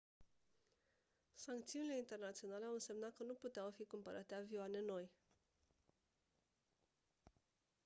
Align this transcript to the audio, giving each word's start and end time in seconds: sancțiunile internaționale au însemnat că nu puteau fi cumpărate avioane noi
sancțiunile 1.33 1.97
internaționale 1.97 2.65
au 2.65 2.73
însemnat 2.73 3.15
că 3.15 3.23
nu 3.23 3.33
puteau 3.33 3.69
fi 3.71 3.85
cumpărate 3.85 4.35
avioane 4.35 4.81
noi 4.81 5.11